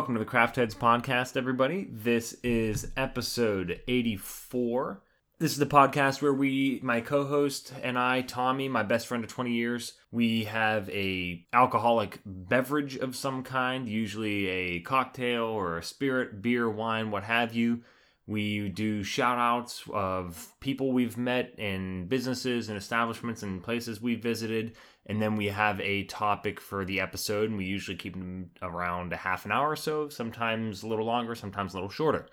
[0.00, 1.86] Welcome to the Craft Heads podcast, everybody.
[1.92, 5.02] This is episode 84.
[5.38, 9.28] This is the podcast where we, my co-host and I, Tommy, my best friend of
[9.28, 15.82] 20 years, we have a alcoholic beverage of some kind, usually a cocktail or a
[15.82, 17.82] spirit, beer, wine, what have you.
[18.26, 24.22] We do shout outs of people we've met in businesses and establishments and places we've
[24.22, 24.76] visited.
[25.10, 29.12] And then we have a topic for the episode, and we usually keep them around
[29.12, 32.28] a half an hour or so, sometimes a little longer, sometimes a little shorter.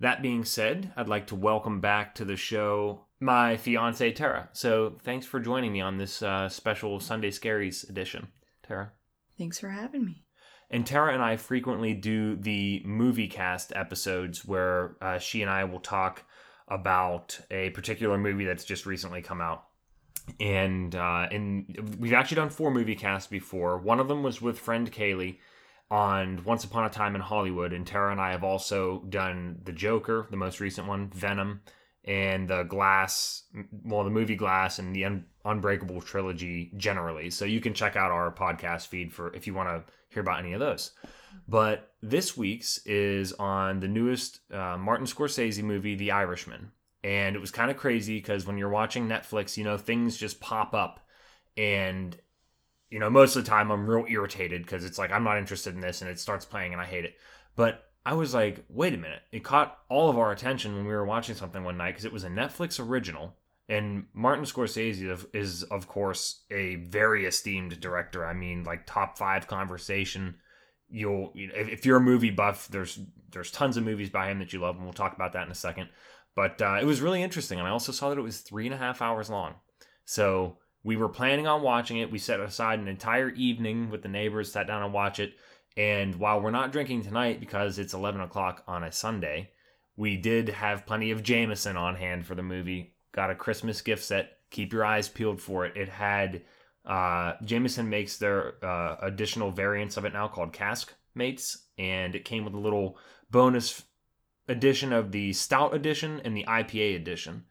[0.00, 4.48] That being said, I'd like to welcome back to the show my fiance, Tara.
[4.52, 8.26] So thanks for joining me on this uh, special Sunday Scaries edition,
[8.66, 8.90] Tara.
[9.38, 10.24] Thanks for having me.
[10.68, 15.62] And Tara and I frequently do the movie cast episodes where uh, she and I
[15.62, 16.24] will talk
[16.66, 19.62] about a particular movie that's just recently come out.
[20.38, 23.78] And uh, and we've actually done four movie casts before.
[23.78, 25.38] One of them was with friend Kaylee
[25.90, 29.72] on Once Upon a Time in Hollywood, and Tara and I have also done The
[29.72, 31.62] Joker, the most recent one, Venom,
[32.04, 33.42] and the Glass,
[33.84, 37.30] well, the movie Glass, and the Un- Unbreakable trilogy generally.
[37.30, 40.38] So you can check out our podcast feed for if you want to hear about
[40.38, 40.92] any of those.
[41.48, 46.72] But this week's is on the newest uh, Martin Scorsese movie, The Irishman.
[47.02, 50.40] And it was kind of crazy because when you're watching Netflix, you know, things just
[50.40, 51.00] pop up.
[51.56, 52.16] And,
[52.90, 55.74] you know, most of the time I'm real irritated because it's like, I'm not interested
[55.74, 57.14] in this and it starts playing and I hate it.
[57.56, 59.22] But I was like, wait a minute.
[59.32, 62.12] It caught all of our attention when we were watching something one night because it
[62.12, 63.34] was a Netflix original.
[63.68, 68.26] And Martin Scorsese is, of course, a very esteemed director.
[68.26, 70.36] I mean, like top five conversation.
[70.88, 72.98] You'll, you know, if, if you're a movie buff, there's
[73.30, 75.52] there's tons of movies by him that you love, and we'll talk about that in
[75.52, 75.88] a second.
[76.34, 78.74] But uh, it was really interesting, and I also saw that it was three and
[78.74, 79.54] a half hours long.
[80.04, 82.10] So we were planning on watching it.
[82.10, 85.34] We set aside an entire evening with the neighbors, sat down and watch it.
[85.76, 89.50] And while we're not drinking tonight because it's 11 o'clock on a Sunday,
[89.96, 94.04] we did have plenty of Jameson on hand for the movie got a Christmas gift
[94.04, 94.38] set.
[94.50, 95.76] Keep your eyes peeled for it.
[95.76, 96.42] It had
[96.84, 102.24] uh, Jameson makes their uh, additional variants of it now called Cask Mates, and it
[102.24, 102.98] came with a little
[103.30, 103.84] bonus
[104.50, 107.44] edition of the Stout edition and the IPA edition.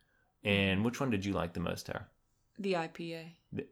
[0.44, 2.08] And which one did you like the most, Tara?
[2.60, 3.26] The IPA.
[3.52, 3.68] The,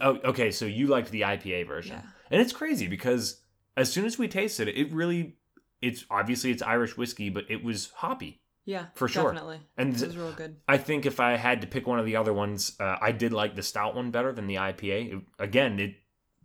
[0.00, 0.50] oh, okay.
[0.50, 2.10] So you liked the IPA version, yeah.
[2.30, 3.40] and it's crazy because
[3.76, 5.36] as soon as we tasted it, it really,
[5.82, 8.40] it's obviously it's Irish whiskey, but it was hoppy.
[8.66, 9.32] Yeah, for sure.
[9.32, 10.56] Definitely, and it was real good.
[10.68, 13.32] I think if I had to pick one of the other ones, uh, I did
[13.32, 15.14] like the stout one better than the IPA.
[15.14, 15.94] It, again, it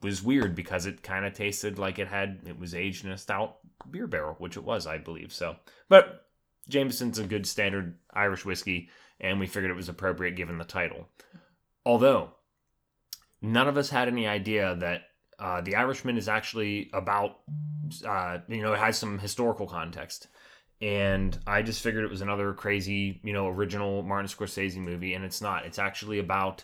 [0.02, 3.18] was weird because it kind of tasted like it had it was aged in a
[3.18, 3.58] stout
[3.90, 5.32] beer barrel, which it was, I believe.
[5.34, 5.56] So,
[5.90, 6.28] but
[6.70, 8.90] Jameson's a good standard Irish whiskey,
[9.20, 11.08] and we figured it was appropriate given the title.
[11.86, 12.32] Although
[13.42, 15.04] none of us had any idea that
[15.38, 17.40] uh, the Irishman is actually about,
[18.08, 20.28] uh, you know, it has some historical context
[20.82, 25.24] and I just figured it was another crazy, you know, original Martin Scorsese movie, and
[25.24, 25.66] it's not.
[25.66, 26.64] It's actually about,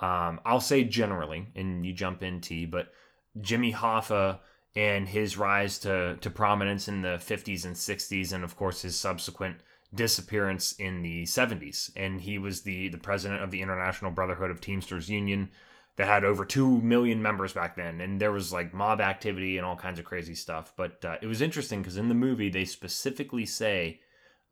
[0.00, 2.92] um, I'll say generally, and you jump in T, but
[3.40, 4.40] Jimmy Hoffa
[4.76, 8.96] and his rise to to prominence in the 50s and 60s, and of course his
[8.96, 9.56] subsequent
[9.94, 14.60] disappearance in the 70s, and he was the the president of the International Brotherhood of
[14.60, 15.50] Teamsters Union
[15.96, 18.00] that had over 2 million members back then.
[18.00, 20.72] And there was like mob activity and all kinds of crazy stuff.
[20.74, 24.00] But uh, it was interesting because in the movie they specifically say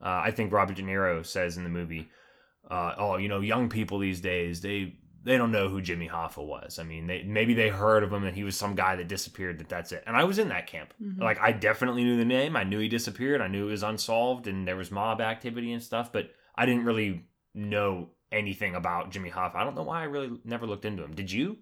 [0.00, 2.08] uh, i think robert de niro says in the movie
[2.70, 6.44] uh, oh you know young people these days they they don't know who jimmy hoffa
[6.44, 9.08] was i mean they maybe they heard of him and he was some guy that
[9.08, 11.22] disappeared that that's it and i was in that camp mm-hmm.
[11.22, 14.46] like i definitely knew the name i knew he disappeared i knew it was unsolved
[14.46, 17.24] and there was mob activity and stuff but i didn't really
[17.54, 19.56] know anything about Jimmy Hoffa.
[19.56, 21.14] I don't know why I really never looked into him.
[21.14, 21.58] Did you?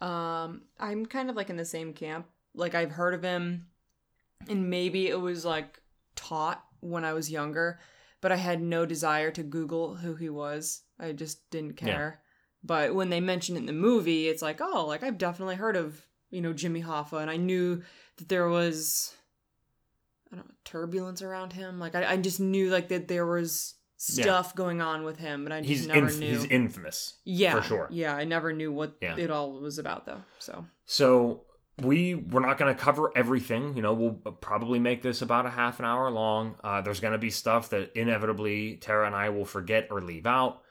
[0.00, 2.26] Um, I'm kind of like in the same camp.
[2.54, 3.66] Like I've heard of him,
[4.48, 5.80] and maybe it was like
[6.14, 7.80] taught when I was younger,
[8.20, 10.82] but I had no desire to Google who he was.
[10.98, 12.20] I just didn't care.
[12.20, 12.23] Yeah.
[12.64, 15.76] But when they mentioned it in the movie, it's like, oh, like I've definitely heard
[15.76, 17.82] of you know Jimmy Hoffa, and I knew
[18.16, 19.14] that there was
[20.32, 21.78] I don't know turbulence around him.
[21.78, 24.56] Like I, I just knew like that there was stuff yeah.
[24.56, 26.30] going on with him, but I just he's never inf- knew.
[26.30, 27.18] He's infamous.
[27.24, 27.88] Yeah, for sure.
[27.90, 29.16] Yeah, I never knew what yeah.
[29.16, 30.22] it all was about though.
[30.38, 31.42] So so
[31.82, 33.76] we we're not going to cover everything.
[33.76, 36.56] You know, we'll probably make this about a half an hour long.
[36.64, 40.26] Uh, there's going to be stuff that inevitably Tara and I will forget or leave
[40.26, 40.62] out.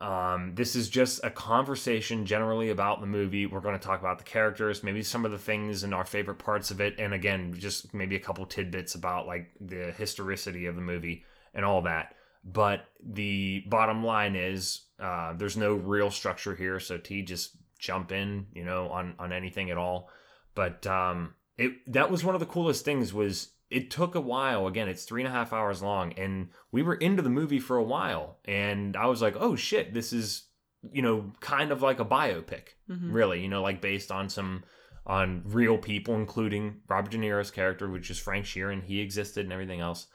[0.00, 3.44] Um, this is just a conversation generally about the movie.
[3.44, 6.38] We're going to talk about the characters, maybe some of the things and our favorite
[6.38, 10.74] parts of it, and again, just maybe a couple tidbits about like the historicity of
[10.74, 12.14] the movie and all that.
[12.44, 18.10] But the bottom line is uh, there's no real structure here, so T just jump
[18.10, 20.08] in, you know, on on anything at all.
[20.54, 24.66] But um, it that was one of the coolest things was it took a while.
[24.66, 27.76] Again it's three and a half hours long and we were into the movie for
[27.76, 30.46] a while and i was like oh shit this is
[30.92, 33.12] you know kind of like a biopic Mhm.
[33.12, 34.64] really you know like based on some
[35.06, 38.82] on real people including robert de niro's character which is frank sheeran.
[38.82, 40.06] He existed and everything else.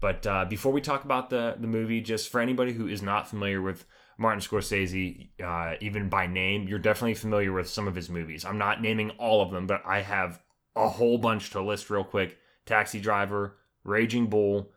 [0.00, 3.28] But uh, before we talk about the the movie just for anybody who is not
[3.28, 3.84] familiar with
[4.18, 8.44] martin scorsese uh, even by name you're definitely familiar with some of his movies.
[8.44, 10.42] I'm not naming all of them but i have
[10.76, 12.36] a whole bunch to list real quick
[12.70, 14.70] taxi driver raging bull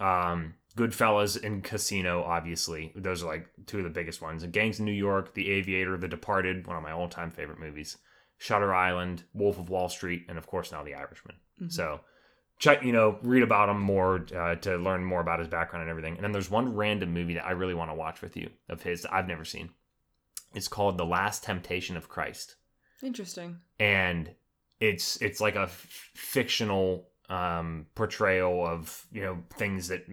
[0.00, 2.92] um, Goodfellas and Casino, obviously.
[2.96, 4.42] Those are like two of the biggest ones.
[4.42, 7.60] And Gangs in New York, The Aviator, The Departed, one of my all time favorite
[7.60, 7.96] movies.
[8.38, 11.36] Shutter Island, Wolf of Wall Street, and of course now The Irishman.
[11.62, 11.72] Mhm.
[11.72, 12.00] So
[12.58, 15.90] check, you know, read about him more uh, to learn more about his background and
[15.90, 16.16] everything.
[16.16, 18.82] And then there's one random movie that I really want to watch with you of
[18.82, 19.70] his that I've never seen.
[20.54, 22.56] It's called The Last Temptation of Christ
[23.02, 23.60] Interesting.
[23.78, 24.34] and
[24.80, 30.04] it's it's like a f- fictional um portrayal of you know things that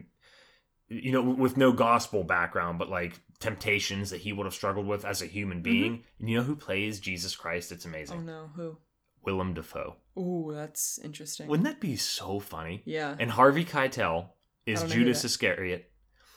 [0.88, 5.04] you know with no gospel background but like temptations that he would have struggled with
[5.04, 6.04] as a human being.
[6.20, 7.72] And you know who plays jesus christ?
[7.72, 8.20] It's amazing.
[8.20, 8.78] Oh no, who?
[9.24, 9.98] willem dafoe.
[10.18, 11.48] Ooh, that's interesting.
[11.48, 12.82] wouldn't that be so funny?
[12.86, 13.16] Yeah.
[13.20, 14.30] and harvey keitel
[14.66, 15.92] is I don't know who judas iscariot.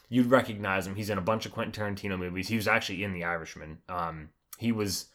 [0.09, 0.95] You'd recognize him.
[0.95, 2.49] He's in a bunch of quentin tarantino movies.
[2.49, 3.79] He was actually in the irishman.
[3.89, 5.07] Um he was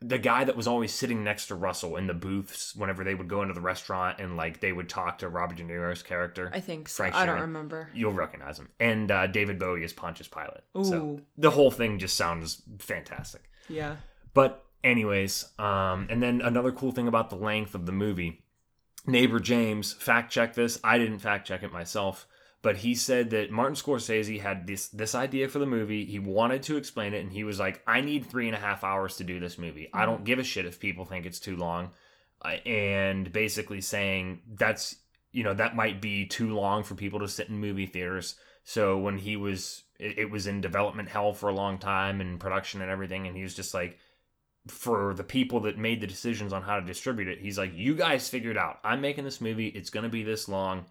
[0.00, 3.28] the guy that was always sitting next to Russell in the booths whenever they would
[3.28, 6.50] go into the restaurant and like they would talk to Robert De Niro's character.
[6.52, 6.96] I think so.
[6.98, 7.40] Frank I don't Sheeran.
[7.42, 7.90] remember.
[7.94, 8.68] You'll recognize him.
[8.78, 10.62] And uh, David Bowie is Pontius Pilate.
[10.76, 10.84] Ooh.
[10.84, 13.50] So the whole thing just sounds fantastic.
[13.68, 13.96] Yeah.
[14.34, 18.44] But anyways, um, and then another cool thing about the length of the movie,
[19.06, 20.78] neighbor James fact check this.
[20.84, 22.26] I didn't fact check it myself,
[22.66, 26.04] but he said that Martin Scorsese had this this idea for the movie.
[26.04, 28.82] He wanted to explain it, and he was like, "I need three and a half
[28.82, 29.88] hours to do this movie.
[29.94, 31.90] I don't give a shit if people think it's too long."
[32.42, 34.96] Uh, and basically saying that's
[35.30, 38.34] you know that might be too long for people to sit in movie theaters.
[38.64, 42.40] So when he was, it, it was in development hell for a long time and
[42.40, 43.96] production and everything, and he was just like,
[44.66, 47.94] for the people that made the decisions on how to distribute it, he's like, you
[47.94, 48.80] guys figured out.
[48.82, 49.68] I'm making this movie.
[49.68, 50.86] It's to be this long.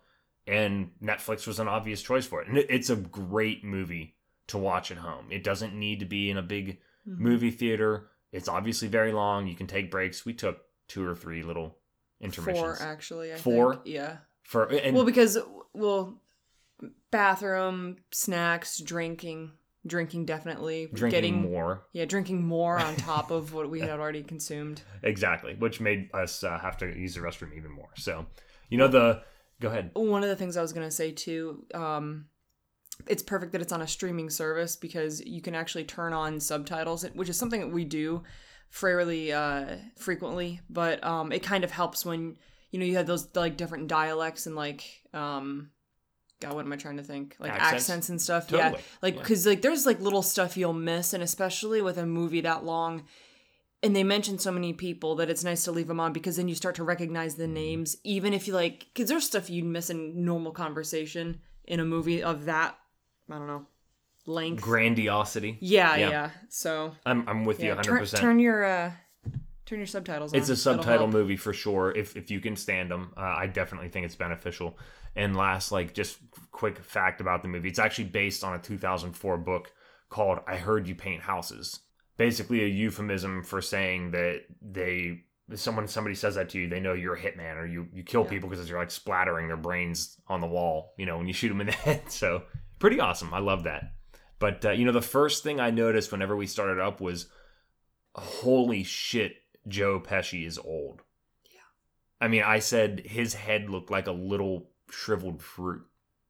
[0.47, 2.47] And Netflix was an obvious choice for it.
[2.47, 4.15] And it's a great movie
[4.47, 5.25] to watch at home.
[5.31, 7.18] It doesn't need to be in a big Mhm.
[7.19, 8.09] movie theater.
[8.31, 9.47] It's obviously very long.
[9.47, 10.25] You can take breaks.
[10.25, 11.77] We took two or three little
[12.21, 12.77] intermissions.
[12.80, 13.33] Four actually.
[13.33, 13.74] I Four?
[13.75, 13.88] Think.
[13.88, 14.18] Yeah.
[14.44, 15.38] For, and well, because
[15.74, 16.21] well,
[17.12, 19.51] bathroom, snacks, drinking,
[19.86, 21.86] drinking definitely, drinking getting more.
[21.94, 24.81] yeah, drinking more on top of what we had already consumed.
[25.03, 25.53] Exactly.
[25.56, 27.89] Which made us uh, have to use the restroom even more.
[27.95, 28.25] So,
[28.69, 29.24] you know, the.
[29.62, 29.92] Go ahead.
[29.94, 32.25] One of the things I was gonna say too, um,
[33.07, 37.04] it's perfect that it's on a streaming service because you can actually turn on subtitles,
[37.13, 38.24] which is something that we do
[38.69, 40.62] fairly uh, frequently.
[40.69, 42.38] But um, it kind of helps when
[42.72, 45.72] you know you have those like different dialects and like um,
[46.42, 47.36] God, what am I trying to think?
[47.40, 47.74] Like Accents?
[47.74, 48.48] accents, and stuff.
[48.48, 48.74] Totally.
[48.78, 49.22] Yeah, like Yeah.
[49.22, 53.06] because like there's like little stuff you'll miss, and especially with a movie that long.
[53.83, 56.48] And they mention so many people that it's nice to leave them on because then
[56.48, 59.89] you start to recognize the names, even if you like, because there's stuff you'd miss
[59.92, 62.75] in normal conversation in a movie of that,
[63.30, 63.68] I don't know,
[64.26, 64.61] length.
[64.64, 65.57] Grandiosity.
[65.61, 66.09] yeah, Yeah.
[66.09, 68.18] yeah, So I'm, I'm with yeah, you turn, 100%.
[68.18, 68.92] turn your uh,
[69.66, 70.40] turn your subtitles on.
[70.40, 73.90] it's a subtitle movie for sure if if you can stand them uh, i definitely
[73.90, 74.78] think it's beneficial
[75.16, 76.19] and last like just
[76.52, 79.71] quick fact about the movie it's actually based on a 2004 book
[80.09, 81.80] called i heard you paint houses
[82.18, 85.22] basically a euphemism for saying that they
[85.54, 88.24] someone somebody says that to you they know you're a hitman or you you kill
[88.24, 88.30] Yeah.
[88.30, 91.50] people because you're like splattering their brains on the wall you know when you shoot
[91.50, 92.44] them in the head so
[92.80, 93.92] pretty awesome i love that
[94.40, 97.28] but uh, you know the first thing i noticed whenever we started up was
[98.16, 99.36] holy shit
[99.68, 101.02] joe pesci is old
[101.54, 101.60] Yeah.
[102.22, 105.84] I mean, I said his head looked like a little shriveled fruit.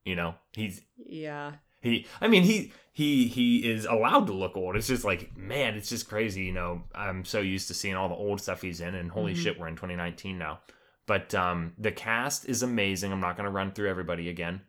[0.04, 1.54] You know, he's Yeah,
[1.86, 2.06] he.
[2.22, 4.76] I mean, he he he is allowed to look old.
[4.76, 6.44] It's just like, man, it's just crazy.
[6.44, 9.34] You know, I'm so used to seeing all the old stuff he's in, and holy
[9.34, 9.38] Mhm.
[9.38, 10.60] shit, we're in 2019 now.
[11.08, 13.12] But um, the cast is amazing.
[13.12, 14.62] I'm not going to run through everybody again,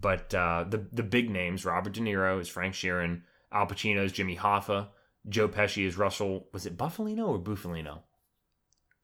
[0.00, 4.12] but uh, the the big names: Robert De Niro is Frank Sheeran, Al Pacino is
[4.12, 4.88] Jimmy Hoffa,
[5.28, 6.48] Joe Pesci is Russell.
[6.52, 8.00] Was it Buffalino or Bufalino?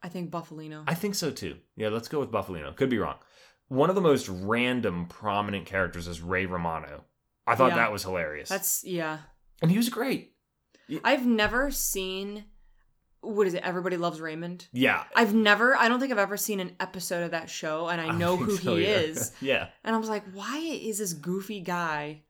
[0.03, 0.85] I think Buffalino.
[0.87, 1.57] I think so too.
[1.77, 2.75] Yeah, let's go with Buffalino.
[2.75, 3.17] Could be wrong.
[3.67, 7.05] One of the most random prominent characters is Ray Romano.
[7.49, 7.77] I thought Yeah.
[7.77, 8.49] that was hilarious.
[8.49, 9.19] That's yeah.
[9.63, 10.35] and he was great.
[11.05, 12.45] I've never seen
[13.21, 13.65] what is it?
[13.65, 14.69] Everybody loves Raymond.
[14.73, 15.03] Yeah.
[15.17, 15.77] I've never.
[15.77, 18.49] I don't think I've ever seen an episode of that show, and I know think
[18.51, 19.33] who so he is.
[19.41, 19.69] yeah.
[19.83, 22.23] And I was like, why is this goofy guy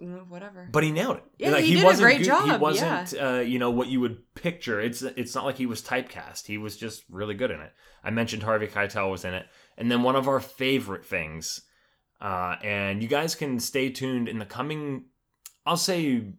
[0.00, 0.68] Mm, Whatever.
[0.72, 1.22] but he nailed it.
[1.38, 4.80] Yeah, he did a great He job, wasn't, uh, you know, what you would picture.
[4.80, 6.46] It's it's not like he was typecast.
[6.48, 7.72] He was just really good in it.
[8.02, 9.46] I mentioned Harvey Keitel was in it,
[9.78, 11.60] and then one of our favorite things,
[12.20, 15.06] uh, and you guys can stay tuned in the coming,
[15.66, 16.32] I'll say,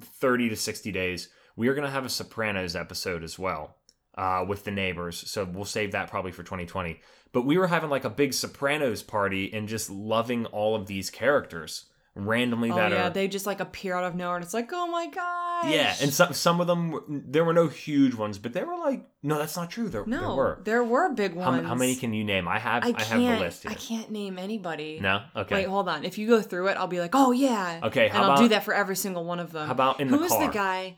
[0.00, 1.28] thirty to sixty days.
[1.56, 3.76] We are going to have a Sopranos episode as well
[4.16, 5.22] uh, with the neighbors.
[5.30, 7.00] So we'll save that probably for 2020.
[7.32, 11.10] But we were having like a big Sopranos party and just loving all of these
[11.10, 14.54] characters randomly oh that yeah, are they just like appear out of nowhere, and it's
[14.54, 15.51] like, oh my god.
[15.64, 18.76] Yeah, and some some of them were- there were no huge ones, but they were
[18.76, 19.88] like no, that's not true.
[19.88, 21.12] There, no, there were.
[21.12, 21.66] big ones.
[21.66, 22.48] how many can you name?
[22.48, 23.70] I have I I, have the list here.
[23.70, 24.98] I can't name anybody.
[25.00, 25.54] No, okay.
[25.56, 26.04] Wait, hold on.
[26.04, 27.80] If you go through it, I'll be like, oh yeah.
[27.84, 29.66] Okay, how and I'll do that for every single one of them.
[29.66, 30.96] How about in Who the was the guy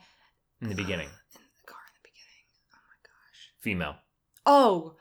[0.61, 1.09] in the beginning?
[1.35, 2.44] in the car in the beginning?
[2.73, 3.50] Oh my gosh.
[3.61, 3.97] Female.
[4.47, 4.97] Oh.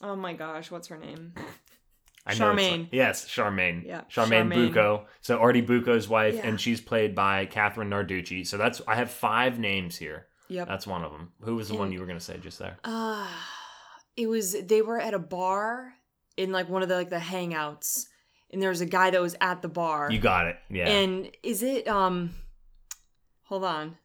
[0.00, 1.34] Oh my gosh, what's her name?
[2.28, 2.78] I Charmaine.
[2.82, 3.84] like- yes, Charmaine.
[3.86, 4.54] Yeah, Charmaine, Charmaine.
[4.68, 5.06] Bucco.
[5.20, 6.46] So Artie Bucco's wife, Yeah.
[6.46, 8.46] and she's played by Kathrine Narducci.
[8.46, 10.26] So that's I have five names here.
[10.48, 10.66] Yep.
[10.68, 11.32] That's one of them.
[11.42, 12.78] Who was the one you were going to say just there?
[12.84, 13.26] Uh
[14.16, 15.92] it was they were at a bar
[16.36, 18.04] in like one of the like the hangouts.
[18.50, 20.08] And there was a guy that was at the bar.
[20.10, 20.56] You got it.
[20.70, 20.88] Yeah.
[20.88, 22.30] And is it um
[23.44, 23.96] hold on.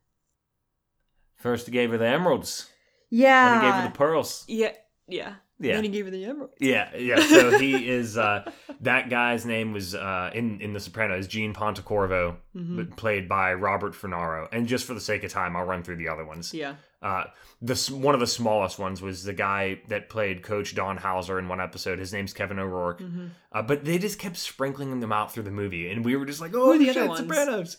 [1.36, 2.70] First, he gave her the emeralds.
[3.10, 3.50] Yeah.
[3.50, 4.46] Then he gave her the pearls.
[4.48, 4.72] Yeah.
[5.08, 5.36] Yeah.
[5.60, 5.76] Yeah.
[5.76, 6.50] Then he gave her the emerald.
[6.60, 7.20] Yeah, yeah.
[7.22, 8.50] So he is uh
[8.82, 12.76] that guy's name was uh in in the Sopranos, Gene Pontecorvo, Mhm.
[12.76, 14.48] but played by Robert Funaro.
[14.52, 16.54] And just for the sake of time, I'll run through the other ones.
[16.54, 16.76] Yeah.
[17.02, 17.26] Uh
[17.62, 21.48] the one of the smallest ones was the guy that played Coach Don Hauser in
[21.48, 22.00] one episode.
[22.00, 23.00] His name's Kevin O'Rourke.
[23.02, 23.30] Mhm.
[23.52, 26.42] Uh, but they just kept sprinkling them out through the movie, and we were just
[26.42, 27.20] like, "Oh, Who the shit, other ones?
[27.20, 27.78] Sopranos."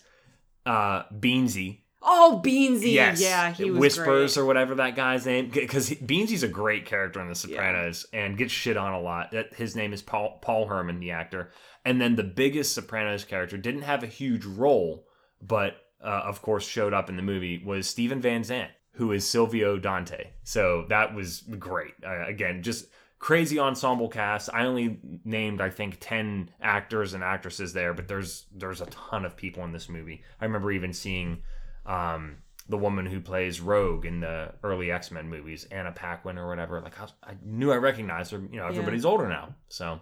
[0.64, 2.92] Uh, Beansy, Oh, Beansy.
[2.92, 4.42] yes, Yeah, he was Whispers great.
[4.42, 8.52] or whatever that guy's name, because Beansy's a great character in The Sopranos and gets
[8.52, 9.34] shit on a lot.
[9.56, 11.50] His name is Paul Paul Herman, the actor,
[11.84, 15.06] and then the biggest Sopranos character didn't have a huge role,
[15.40, 19.26] but uh, of course showed up in the movie was Steven Van Zandt, who is
[19.28, 20.28] Silvio Dante.
[20.42, 21.94] So that was great.
[22.06, 22.86] Uh, again, just
[23.18, 24.50] crazy ensemble cast.
[24.52, 29.24] I only named I think 10 actors and actresses there, but there's there's a ton
[29.24, 30.22] of people in this movie.
[30.40, 31.42] I remember even seeing
[31.86, 32.36] um
[32.68, 36.80] the woman who plays Rogue in the early X-Men movies, Anna Paquin or whatever.
[36.80, 39.54] Like I, I knew I recognized her, you know, everybody's older now.
[39.68, 40.00] So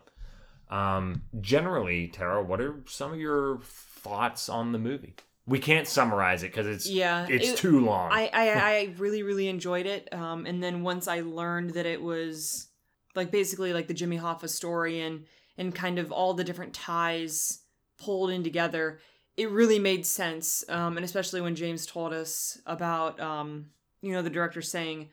[0.71, 5.15] um generally, Tara, what are some of your thoughts on the movie?
[5.45, 8.11] We can't summarize it because it's Yeah, it's it- too long.
[8.13, 10.09] I, I I really really enjoyed it.
[10.13, 12.69] Um, and then once I learned that it was
[13.15, 15.25] like basically like the Jimmy Hoffa story and
[15.59, 17.59] and kind of all the different ties
[17.99, 19.01] pulled in together,
[19.37, 20.65] it really made sense.
[20.69, 23.67] Um, and especially when James told us about um,
[24.01, 25.09] you know, the director saying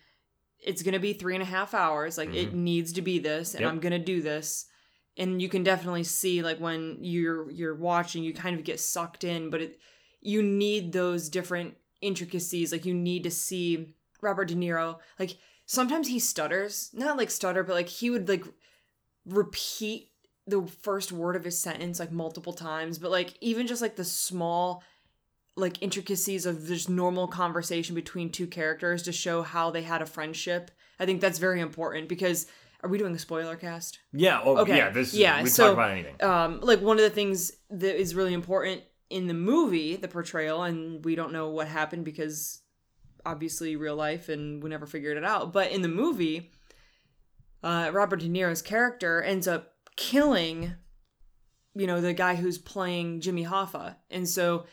[0.60, 2.18] it's gonna be three and a half hours.
[2.18, 3.72] Like it needs to be this, and Yep.
[3.72, 4.66] I'm gonna do this.
[5.18, 9.24] And you can definitely see like when you're you're watching, you kind of get sucked
[9.24, 9.80] in, but it
[10.22, 12.72] you need those different intricacies.
[12.72, 14.98] Like you need to see Robert De Niro.
[15.18, 18.44] Like sometimes he stutters, not like stutter, but like he would like
[19.26, 20.09] repeat
[20.50, 22.98] the first word of his sentence like multiple times.
[22.98, 24.84] But like even just like the small
[25.56, 30.06] like intricacies of just normal conversation between two characters to show how they had a
[30.06, 30.72] friendship.
[31.00, 32.48] I think that's very important because
[32.82, 34.00] are we doing a spoiler cast?
[34.14, 36.16] yeah, oh, Okay, yeah, this yeah, we so- talk about anything.
[36.24, 40.64] um like one of the things that is really important in the movie the portrayal
[40.64, 42.62] and we don't know what happened because
[43.26, 46.52] obviously real life and we never figured it out but in the movie
[47.64, 50.74] uh robert de niro's character ends up killing
[51.76, 53.96] you know the guy who's playing jimmy hoffa.
[54.10, 54.66] And so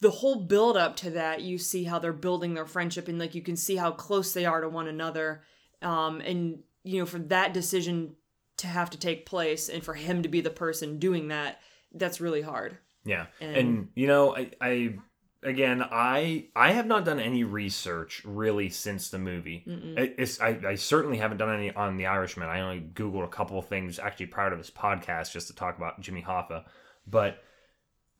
[0.00, 3.34] the whole build up to that you see how they're building their friendship and like
[3.34, 5.42] you can see how close they are to one another.
[5.82, 8.16] Um and you know for that decision
[8.56, 11.60] to have to take place and for him to be the person doing that
[11.92, 12.78] that's really hard.
[13.04, 14.94] Yeah, and, And- you know, I, I
[15.42, 19.64] again, I I have not done any research really since the movie.
[19.66, 22.48] It's I, I certainly haven't done any on the Irishman.
[22.48, 25.76] I only googled a couple of things actually prior to this podcast just to talk
[25.76, 26.64] about Jimmy Hoffa,
[27.06, 27.42] but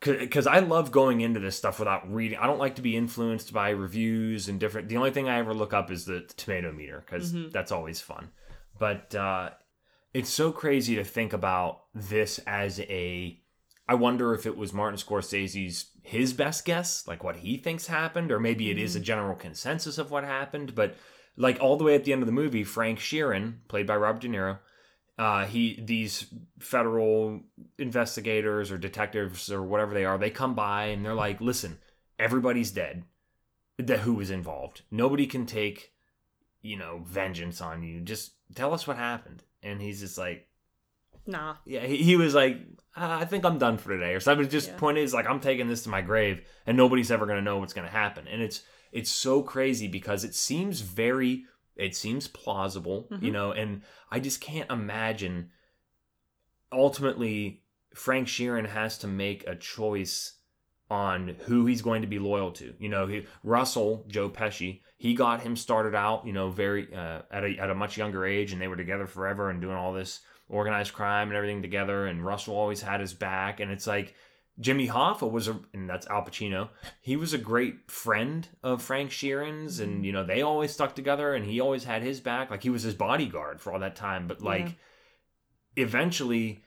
[0.00, 2.37] because I love going into this stuff without reading.
[2.38, 4.88] I don't like to be influenced by reviews and different.
[4.88, 7.52] The only thing I ever look up is the tomato meter because Mhm.
[7.52, 8.31] that's always fun.
[8.81, 9.50] But uh,
[10.12, 13.38] it's so crazy to think about this as a.
[13.88, 18.32] I wonder if it was Martin Scorsese's his best guess, like what he thinks happened,
[18.32, 20.74] or maybe it is a general consensus of what happened.
[20.74, 20.96] But
[21.36, 24.22] like all the way at the end of the movie, Frank Sheeran, played by Robert
[24.22, 24.58] De Niro,
[25.18, 26.26] uh, he these
[26.58, 27.40] federal
[27.78, 31.78] investigators or detectives or whatever they are, they come by and they're like, "Listen,
[32.18, 33.04] everybody's dead.
[33.78, 34.82] That who was involved.
[34.90, 35.92] Nobody can take,
[36.60, 38.00] you know, vengeance on you.
[38.00, 40.48] Just tell us what happened." And he's just like,
[41.26, 41.57] Nah.
[41.64, 42.59] Yeah, he, he was like,
[42.97, 44.49] "Ah, I think I'm done for today, or something.
[44.49, 44.76] Just Yeah.
[44.76, 47.73] point is like, I'm taking this to my grave, and nobody's ever gonna know what's
[47.73, 48.26] gonna happen.
[48.29, 51.45] And it's it's so crazy because it seems very,
[51.76, 53.33] it seems plausible, you Mhm.
[53.33, 55.50] know, and I just can't imagine.
[56.73, 57.62] Ultimately,
[57.95, 60.38] Frank Sheeran has to make a choice
[60.92, 62.75] on who he's going to be loyal to.
[62.78, 67.22] You know, he, Russell Joe Pesci, he got him started out, you know, very uh,
[67.30, 69.92] at a at a much younger age, and they were together forever and doing all
[69.92, 72.06] this organized crime and everything together.
[72.06, 74.14] And Russell always had his back, and it's like
[74.61, 76.68] Jimmy Hoffa was a, and that's Al Pacino.
[77.00, 81.34] He was a great friend of Frank Sheeran's, and you know they always stuck together,
[81.34, 82.50] and he always had his back.
[82.50, 84.26] Like he was his bodyguard for all that time.
[84.28, 85.84] But like, Yeah.
[85.84, 86.62] eventually,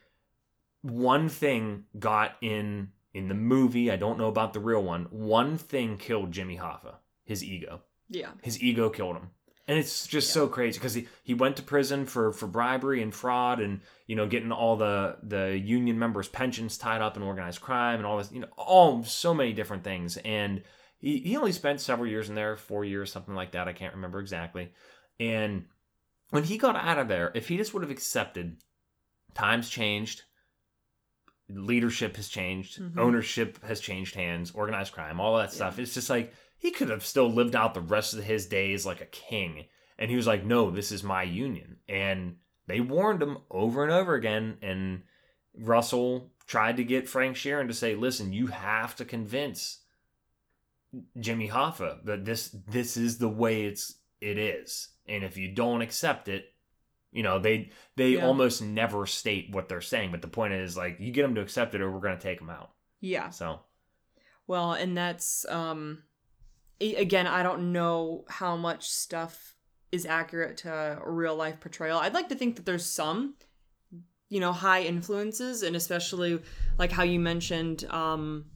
[0.82, 3.90] one thing got in in the movie.
[3.90, 5.06] I don't know about the real one.
[5.10, 6.96] One thing killed Jimmy Hoffa.
[7.24, 7.80] His ego.
[8.08, 8.30] Yeah.
[8.42, 9.30] His ego killed him.
[9.68, 13.12] And it's just so crazy because he, he went to prison for, for bribery and
[13.12, 17.60] fraud and, you know, getting all the, the union members' pensions tied up in organized
[17.60, 20.18] crime and all this, you know, all so many different things.
[20.18, 20.62] And
[20.98, 23.66] he, he only spent several years in there, four years, something like that.
[23.66, 24.70] I can't remember exactly.
[25.18, 25.64] And
[26.30, 28.58] when he got out of there, if he just would have accepted,
[29.34, 30.22] times changed,
[31.48, 32.98] leadership has changed, Mhm.
[32.98, 35.78] ownership has changed hands, organized crime, all that stuff.
[35.78, 39.00] It's just like he could have still lived out the rest of his days like
[39.00, 39.66] a king.
[39.98, 41.78] And he was like, no, this is my union.
[41.88, 42.36] And
[42.66, 44.58] they warned him over and over again.
[44.60, 45.02] And
[45.54, 49.82] Russell tried to get Frank Sheeran to say, listen, you have to convince
[51.18, 54.88] Jimmy Hoffa that this this is the way it's it is.
[55.06, 56.54] And if you don't accept it,
[57.16, 58.26] you know, they they Yeah.
[58.26, 61.40] almost never state what they're saying, but the point is like you get them to
[61.40, 62.70] accept it or we're going to take them out.
[63.00, 63.30] Yeah.
[63.30, 63.60] So,
[64.46, 66.02] Well, and that's um
[66.80, 69.54] again, I don't know how much stuff
[69.90, 70.70] is accurate to
[71.02, 71.98] a real life portrayal.
[71.98, 73.34] I'd like to think that there's some
[74.28, 76.42] you know, high influences and especially
[76.78, 78.46] like how you mentioned um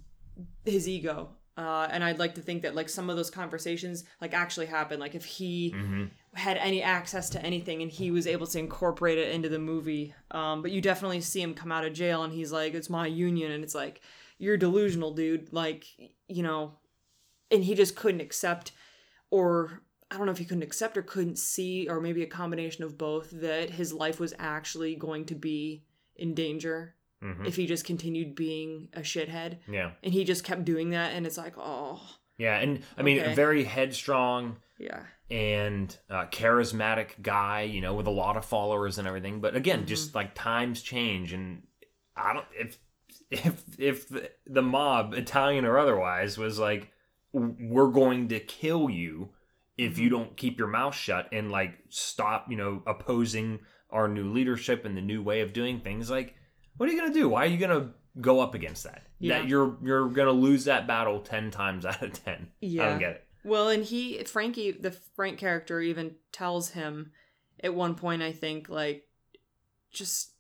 [0.65, 1.37] his ego.
[1.57, 4.99] Uh, and I'd like to think that like some of those conversations like actually happen.
[4.99, 6.11] Like if he mhm.
[6.35, 10.15] Had any access to anything and he was able to incorporate it into the movie.
[10.31, 13.07] Um, but you definitely see him come out of jail and he's like, it's my
[13.07, 13.51] union.
[13.51, 14.01] And it's like,
[14.39, 15.53] you're delusional, dude.
[15.53, 15.87] Like,
[16.29, 16.75] you know,
[17.51, 18.71] and he just couldn't accept,
[19.31, 22.85] or I don't know if he couldn't accept or couldn't see, or maybe a combination
[22.85, 25.83] of both, that his life was actually going to be
[26.17, 27.47] in danger Mhm.
[27.47, 29.59] if he just continued being a shithead.
[29.69, 29.91] yeah.
[30.03, 31.13] And he just kept doing that.
[31.13, 32.01] And it's like, oh,
[32.39, 33.35] Yeah, and I mean, Okay.
[33.35, 35.03] very headstrong yeah.
[35.31, 39.41] and uh, charismatic guy, you know, with a lot of followers and everything.
[39.41, 39.87] But again, Mm-hmm.
[39.87, 41.63] just like times change, and
[42.17, 42.79] I don't if
[43.31, 46.91] if if the, the mob, Italian or otherwise, was like,
[47.33, 49.31] we're going to kill you
[49.79, 50.13] if you Mhm.
[50.13, 54.97] don't keep your mouth shut and like stop, you know, opposing our new leadership and
[54.97, 56.11] the new way of doing things.
[56.11, 56.35] Like,
[56.77, 57.29] what are you gonna do?
[57.29, 59.03] Why are you gonna go up against that?
[59.21, 59.39] Yeah.
[59.41, 62.49] That you're you're gonna lose that battle ten times out of ten.
[62.61, 62.83] Yeah.
[62.83, 63.25] I don't get it.
[63.45, 67.13] Well, and he Frankie, the Frank character, even tells him
[67.63, 69.05] at one point, I think, like,
[69.93, 70.33] just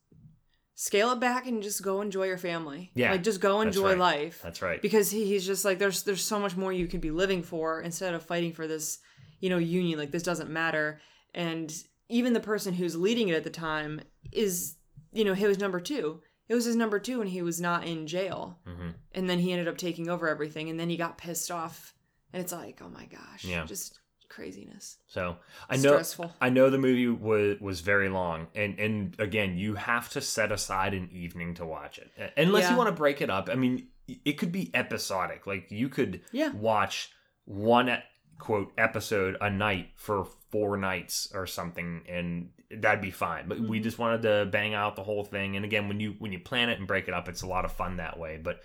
[0.74, 2.90] scale it back and just go enjoy your family.
[2.94, 3.98] Yeah, like just go that's enjoy right.
[3.98, 4.80] life That's right.
[4.80, 7.82] because he, he's just like there's there's so much more you could be living for
[7.82, 8.98] instead of fighting for this
[9.40, 10.98] you know union like this doesn't matter
[11.34, 11.74] and
[12.08, 14.00] even the person who's leading it at the time
[14.32, 14.76] is
[15.12, 17.84] you know he was number two it was his number two and he was not
[17.86, 21.18] in jail hmm and then he ended up taking over everything and then he got
[21.18, 21.94] pissed off
[22.32, 23.64] and it's like oh my gosh Yeah.
[23.66, 25.36] just craziness So
[25.68, 29.74] I know stressful I know the movie was was very long, and and again, you
[29.74, 32.70] have to set aside an evening to watch it, unless Yeah.
[32.72, 33.48] you want to break it up.
[33.50, 33.88] I mean,
[34.24, 35.46] it could be episodic.
[35.48, 36.50] Like you could Yeah.
[36.52, 37.10] watch
[37.44, 38.00] one
[38.38, 43.48] quote episode a night for four nights or something, and that'd be fine.
[43.48, 43.82] But we Mhm.
[43.82, 45.56] just wanted to bang out the whole thing.
[45.56, 47.64] And again, when you when you plan it and break it up, it's a lot
[47.64, 48.38] of fun that way.
[48.40, 48.62] But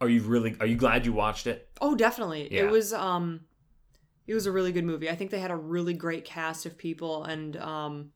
[0.00, 1.68] are you really are you glad you watched it?
[1.80, 2.64] oh definitely Yeah.
[2.64, 3.40] it was um
[4.26, 6.76] it was a really good movie i think they had a really great cast of
[6.76, 8.10] people and um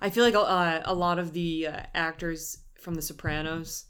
[0.00, 3.86] i feel like a, a lot of the uh, actors from the sopranos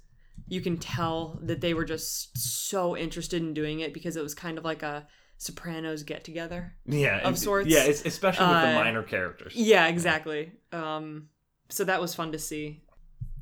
[0.49, 4.35] you can tell that they were just so interested in doing it because it was
[4.35, 5.07] kind of like a
[5.39, 7.69] sopranos get together Yeah, Of sorts.
[7.69, 9.55] Yeah, it's, especially with the Uh, minor characters.
[9.55, 11.29] yeah exactly um
[11.69, 12.83] so that was fun to see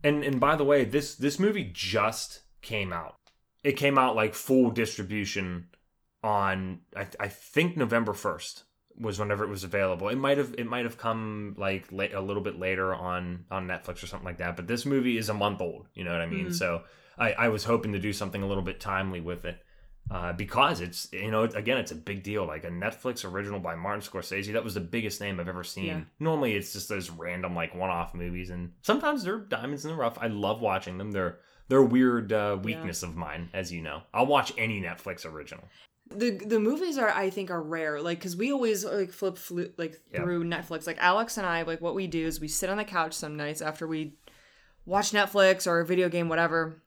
[0.03, 3.17] And and by the way, this this movie just came out.
[3.65, 5.69] It came out like full distribution
[6.23, 8.65] on I, I think November first
[8.97, 10.09] was whenever it was available.
[10.09, 13.67] It might have it might have come like late, a little bit later on on
[13.67, 14.57] Netflix or something like that.
[14.57, 15.89] But this movie is a month old.
[15.95, 16.47] You know what I mean?
[16.49, 16.55] Mhm.
[16.55, 16.83] So
[17.19, 19.61] I I was hoping to do something a little bit timely with it.
[20.11, 23.75] uh, because it's you know again it's a big deal like a Netflix original by
[23.75, 25.87] Martin Scorsese that was the biggest name I've ever seen.
[25.87, 26.01] Yeah.
[26.21, 30.19] Normally it's just those random like one-off movies and sometimes they're diamonds in the rough.
[30.21, 31.11] I love watching them.
[31.11, 34.03] They're they're weird uh, weakness of mine as you know.
[34.13, 35.65] I'll watch any Netflix original.
[36.11, 39.73] the the movies are I think are rare like because we always like flip flu-
[39.79, 40.23] like Yeah.
[40.23, 42.85] through Netflix like Alex and I like what we do is we sit on the
[42.85, 44.15] couch some nights after we
[44.85, 46.83] watch Netflix or a video game whatever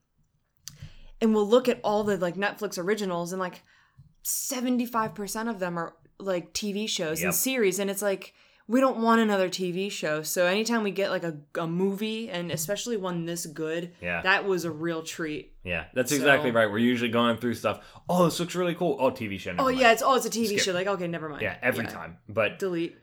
[1.20, 3.64] and we'll look at all the like Netflix originals and like
[4.24, 7.26] 75% of them are like TV shows Yep.
[7.26, 8.34] and series and it's like
[8.70, 12.52] we don't want another TV show so anytime we get like a, a movie and
[12.52, 14.22] especially one this good Yeah.
[14.24, 16.70] that was a real treat Yeah, that's So- exactly right.
[16.70, 17.80] We're usually going through stuff.
[18.10, 18.98] Oh, this looks really cool.
[19.00, 19.52] Oh, TV show.
[19.52, 19.80] never oh mind.
[19.80, 20.60] yeah it's oh it's a TV Skip.
[20.60, 22.18] show like okay never mind yeah, every time.
[22.28, 22.98] But delete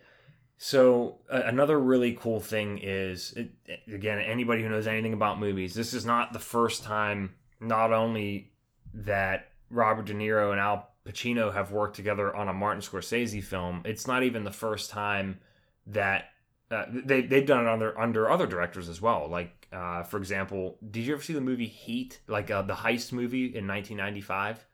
[0.56, 3.50] So uh, another really cool thing is, it,
[3.92, 7.34] again, anybody who knows anything about movies, this is not the first time.
[7.60, 8.52] Not only
[8.94, 13.82] that Robert De Niro and Al Pacino have worked together on a Martin Scorsese film,
[13.84, 15.40] it's not even the first time
[15.86, 16.30] that
[16.70, 19.28] uh, they they've done it under under other directors as well.
[19.28, 22.20] Like uh, for example, did you ever see the movie Heat?
[22.26, 24.64] Like uh, the heist movie in 1995,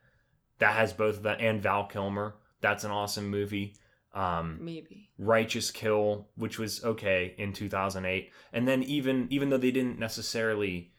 [0.59, 2.35] that has both of them and Val Kilmer.
[2.61, 3.75] That's an awesome movie.
[4.13, 9.71] Um, maybe Righteous Kill, which was okay in 2008, and then even even though they
[9.71, 10.91] didn't necessarily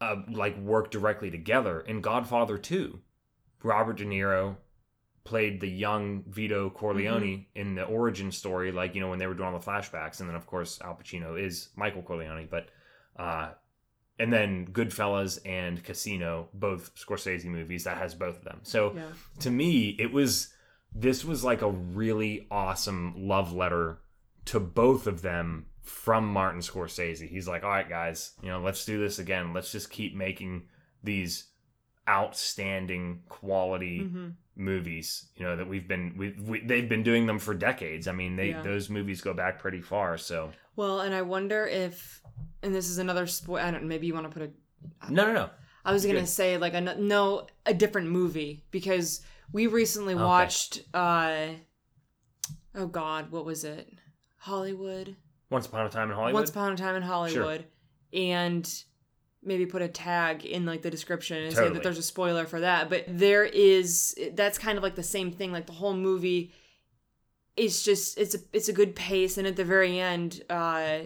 [0.00, 2.98] uh, like work directly together in Godfather 2,
[3.62, 4.56] Robert De Niro
[5.24, 9.34] played the young Vito Corleone in the origin story, like you know when they were
[9.34, 12.68] doing all the flashbacks, and then of course Al Pacino is Michael Corleone, but
[13.16, 13.50] uh,
[14.18, 18.60] and then Goodfellas and Casino, both Scorsese movies that has both of them.
[18.62, 19.08] So yeah
[19.40, 20.52] to me, it was
[20.94, 23.98] this was like a really awesome love letter
[24.46, 27.28] to both of them from Martin Scorsese.
[27.28, 29.52] He's like, "All right, guys, you know, let's do this again.
[29.52, 30.64] Let's just keep making
[31.02, 31.46] these
[32.08, 35.26] outstanding quality hmm movies.
[35.36, 38.06] You know that we've been we, we they've been doing them for decades.
[38.08, 38.62] I mean, they Yeah.
[38.62, 40.18] those movies go back pretty far.
[40.18, 42.20] So Well, and I wonder if,
[42.62, 43.58] and this is another spoil.
[43.64, 43.84] I don't.
[43.88, 45.12] Maybe you want to put a.
[45.12, 45.50] no, no, no.
[45.84, 46.28] I was gonna Good.
[46.28, 49.20] say like a no a different movie because
[49.52, 50.22] we recently Okay.
[50.22, 50.82] watched.
[50.94, 51.46] uh
[52.74, 53.88] Oh God, what was it?
[54.38, 55.16] Hollywood.
[55.50, 56.34] Once upon a time in Hollywood.
[56.34, 57.66] Once Upon a Time in Hollywood,
[58.12, 58.84] and
[59.44, 62.60] maybe put a tag in like the description and say that there's a spoiler for
[62.60, 62.88] that.
[62.88, 65.52] But there is that's kind of like the same thing.
[65.52, 66.52] Like the whole movie
[67.56, 70.98] is just it's a it's a good pace, and at the very end, uh,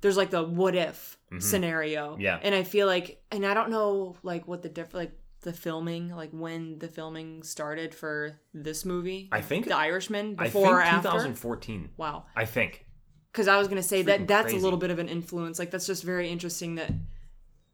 [0.00, 1.42] there's like the what if Mhm.
[1.42, 2.16] scenario.
[2.18, 2.38] Yeah.
[2.42, 6.08] and I feel like, and I don't know like what the diff like the filming
[6.14, 9.28] like when the filming started for this movie.
[9.32, 11.08] I think The Irishman I before think or after.
[11.10, 11.90] 2014.
[11.96, 12.86] Wow I think.
[13.32, 14.58] because I was gonna say that that's crazy.
[14.58, 15.58] a little bit of an influence.
[15.58, 16.90] Like that's just very interesting that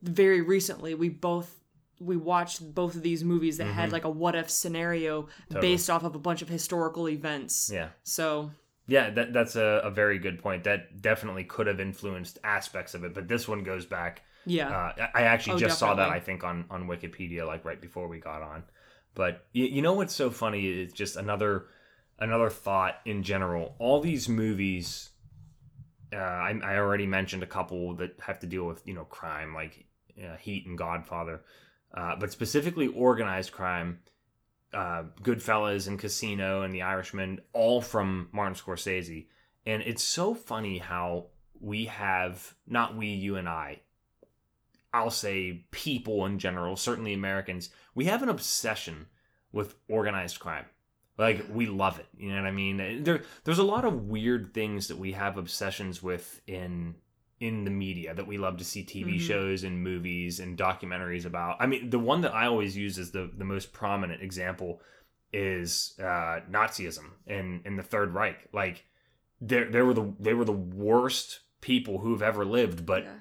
[0.02, 1.56] very recently we both
[2.00, 3.92] we watched both of these movies that had Mhm.
[3.92, 5.72] like a what if scenario Totally.
[5.72, 7.70] based off of a bunch of historical events.
[7.72, 7.90] Yeah.
[8.02, 8.50] So
[8.86, 10.64] Yeah, that, that's a, a very good point.
[10.64, 14.22] That definitely could have influenced aspects of it, but this one goes back.
[14.46, 16.08] yeah, Uh, I actually Oh, just saw that.
[16.08, 18.64] I think, on, on Wikipedia, like right before we got on.
[19.14, 21.66] But you, you know what's so funny is just another
[22.18, 23.74] another thought in general.
[23.78, 25.10] All these movies,
[26.12, 29.54] uh, I, I already mentioned a couple that have to deal with you know crime,
[29.54, 29.84] like
[30.22, 31.42] uh, Heat and Godfather,
[31.94, 34.00] uh, but specifically organized crime.
[34.72, 39.26] Uh, Goodfellas and Casino and The Irishman, all from Martin Scorsese,
[39.66, 41.26] and it's so funny how
[41.60, 43.80] we have not we, you and I,
[44.92, 49.06] I'll say people in general, certainly Americans, we have an obsession
[49.52, 50.66] with organized crime.
[51.18, 52.06] Like we love it.
[52.16, 53.02] You know what I mean?
[53.04, 56.94] There there's a lot of weird things that we have obsessions with in
[57.40, 59.20] in the media that we love to see TV Mhm.
[59.20, 61.56] shows and movies and documentaries about.
[61.58, 64.80] I mean, the one that I always use as the the most prominent example
[65.32, 68.48] is uh Nazism in in the Third Reich.
[68.52, 68.84] Like
[69.40, 73.14] they they were the they were the worst people who've ever lived, but yeah.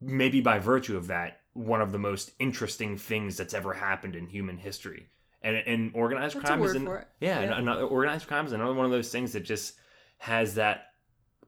[0.00, 4.26] maybe by virtue of that, one of the most interesting things that's ever happened in
[4.26, 5.08] human history.
[5.42, 6.84] And, and organized That's crime is an,
[7.20, 7.58] yeah, Yeah.
[7.58, 9.78] Another, organized crime is another one of those things that just
[10.18, 10.89] has that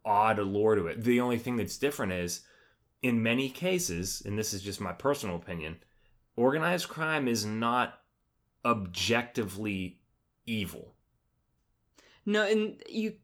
[0.04, 1.02] odd allure to it.
[1.02, 2.42] The only thing that's different is,
[3.02, 5.78] in many cases, and this is just my personal opinion,
[6.36, 8.00] organized crime is not
[8.64, 10.00] objectively
[10.46, 10.94] evil.
[12.24, 13.14] No, and you,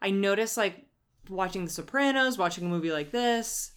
[0.00, 0.86] I notice like
[1.28, 3.72] watching The Sopranos, watching a movie like this,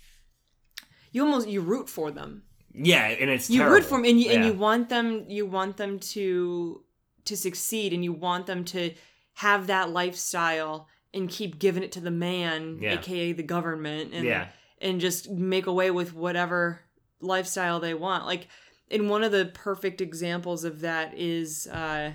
[1.11, 2.43] you almost you root for them.
[2.73, 3.77] Yeah, and it's you terrible.
[3.77, 6.83] root for them and you, and you want them you want them to
[7.25, 8.93] to succeed and you want them to
[9.33, 12.93] have that lifestyle and keep giving it to the man Yeah.
[12.99, 14.47] aka the government and yeah,
[14.79, 16.81] and just make away with whatever
[17.19, 18.47] lifestyle they want like
[18.91, 22.11] and one of the perfect examples of that is uh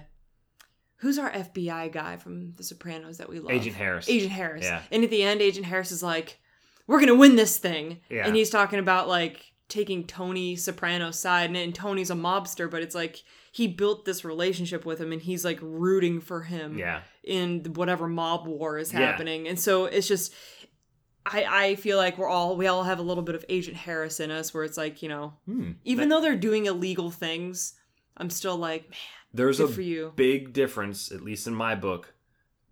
[0.96, 3.50] who's our FBI guy from The Sopranos that we love?
[3.50, 4.08] Agent Harris.
[4.08, 4.64] Agent Harris.
[4.64, 4.82] Yeah.
[4.92, 6.38] And at the end, Agent Harris is like,
[6.86, 8.24] "We're gonna win this thing," Yeah.
[8.26, 12.82] and he's talking about like taking Tony Soprano's side, and, and Tony's a mobster, but
[12.82, 17.02] it's like he built this relationship with him, and he's like rooting for him Yeah.
[17.22, 19.00] in whatever mob war is Yeah.
[19.00, 20.34] happening, and so it's just.
[21.24, 24.18] I, I feel like we're all we all have a little bit of Agent Harris
[24.18, 25.72] in us where it's like, you know, Hmm.
[25.84, 27.74] even though they're doing illegal things,
[28.16, 28.98] I'm still like, man,
[29.32, 30.12] There's a for you.
[30.16, 32.12] big difference, at least in my book,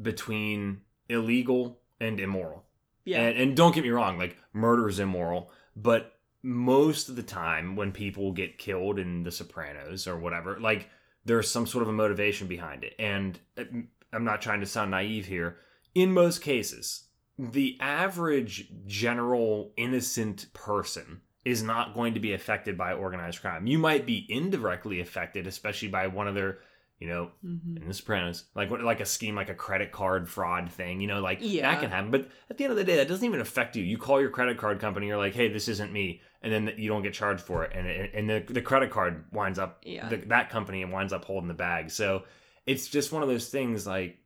[0.03, 2.64] between illegal and immoral.
[3.05, 3.21] Yeah.
[3.23, 7.76] And, and don't get me wrong, like murder is immoral, but most of the time
[7.76, 10.88] when people get killed in The Sopranos or whatever, like
[11.24, 12.94] there's some sort of a motivation behind it.
[12.98, 13.64] And uh,
[14.12, 15.57] I'm not trying to sound naive here.
[15.94, 17.05] In most cases,
[17.38, 23.66] the average general innocent person is not going to be affected by organized crime.
[23.66, 26.59] You might be indirectly affected, especially by one of their,
[27.00, 27.80] you know, Mhm.
[27.82, 31.00] in The Sopranos, like what, like a scheme, like a credit card fraud thing.
[31.00, 31.62] You know, like Yeah.
[31.62, 32.10] that can happen.
[32.10, 33.82] But at the end of the day, that doesn't even affect you.
[33.82, 36.88] You call your credit card company, you're like, "Hey, this isn't me," and then you
[36.90, 40.08] don't get charged for it, and it, and the, the credit card winds up, Yeah.
[40.10, 41.90] the, that company winds up holding the bag.
[41.90, 42.24] So
[42.66, 44.18] it's just one of those things, like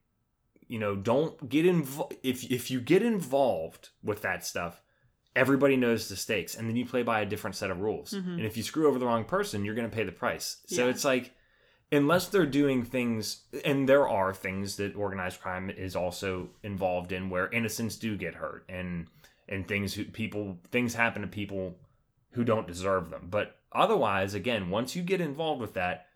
[0.66, 2.16] you know, don't get involved.
[2.22, 4.82] If if you get involved with that stuff,
[5.36, 8.12] everybody knows the stakes, and then you play by a different set of rules.
[8.14, 8.38] Mhm.
[8.38, 10.62] And if you screw over the wrong person, you're going to pay the price.
[10.66, 10.90] So Yeah.
[10.90, 11.34] it's like
[11.92, 17.30] unless they're doing things and there are things that organized crime is also involved in
[17.30, 19.06] where innocents do get hurt and
[19.48, 21.76] and things who people things happen to people
[22.32, 23.28] who don't deserve them.
[23.30, 26.06] But otherwise again once you get involved with that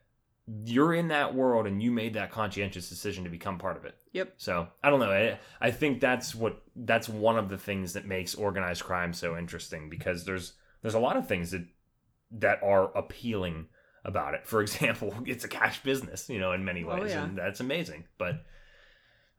[0.64, 3.96] you're in that world and you made that conscientious decision to become part of it.
[4.12, 4.34] Yep.
[4.38, 5.12] so i don't know.
[5.12, 9.36] I, I think that's what that's one of the things that makes organized crime so
[9.36, 11.64] interesting because there's there's a lot of things that
[12.30, 13.66] that are appealing
[14.04, 14.46] about it.
[14.46, 17.24] For example, it's a cash business, you know, in many Oh, ways, yeah.
[17.24, 18.04] and that's amazing.
[18.18, 18.44] But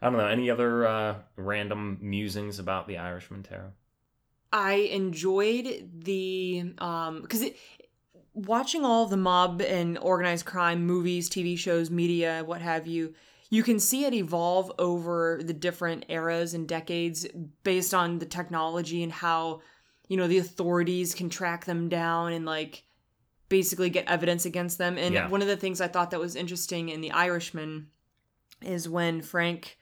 [0.01, 3.71] I don't know any other uh, random musings about the Irishman, Tara.
[4.51, 7.57] I enjoyed the um because it
[8.33, 13.13] watching all the mob and organized crime movies, TV shows, media, what have you.
[13.51, 17.27] You can see it evolve over the different eras and decades
[17.63, 19.61] based on the technology and how
[20.07, 22.83] you know the authorities can track them down and like
[23.49, 24.97] basically get evidence against them.
[24.97, 25.27] And Yeah.
[25.27, 27.87] one of the things I thought that was interesting in The Irishman
[28.61, 29.77] is when Frank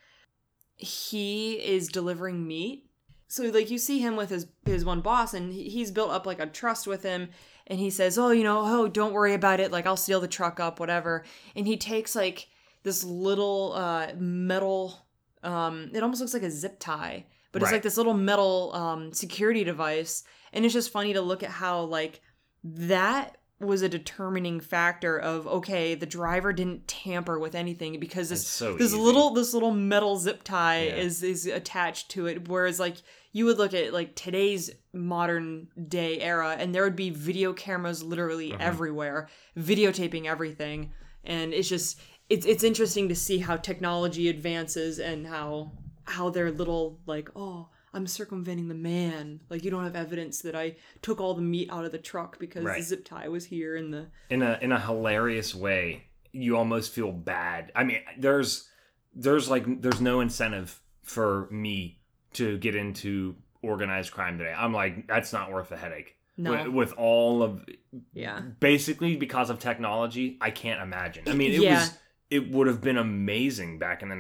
[0.78, 2.86] he is delivering meat.
[3.28, 6.40] So like you see him with his his one boss and he's built up like
[6.40, 7.30] a trust with him
[7.66, 9.72] and he says, "Oh, you know, oh, don't worry about it.
[9.72, 11.26] Like I'll steal the truck up, whatever."
[11.56, 12.48] And he takes like
[12.84, 15.06] this little uh metal
[15.44, 19.12] um it almost looks like a zip tie, but it's like this little metal um
[19.12, 22.22] security device and it's just funny to look at how like
[22.64, 28.46] that was a determining factor of okay the driver didn't tamper with anything because this
[28.48, 29.02] so this easy.
[29.02, 30.96] little this little metal zip tie Yeah.
[30.98, 32.98] is is attached to it whereas like
[33.32, 38.04] you would look at like today's modern day era and there would be video cameras
[38.04, 38.60] literally Mhm.
[38.60, 40.92] everywhere videotaping everything
[41.24, 45.72] and it's just it's it's interesting to see how technology advances and how
[46.04, 50.56] how they're little like oh I'm circumventing the man like you don't have evidence that
[50.56, 53.76] I took all the meat out of the truck because the zip tie was here
[53.76, 56.04] and the in a in a hilarious way.
[56.34, 57.72] You almost feel bad.
[57.76, 58.70] I mean, there's
[59.16, 62.00] there's like there's no incentive for me
[62.34, 64.54] to get into organized crime today.
[64.56, 66.16] I'm like that's not worth the headache.
[66.38, 67.66] no With, with all of
[68.14, 71.24] yeah basically because of technology, I can't imagine.
[71.28, 71.80] I mean, it Yeah.
[71.80, 71.98] was
[72.30, 74.16] it would have been amazing back in the